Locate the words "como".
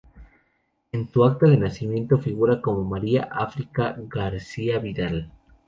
2.59-2.83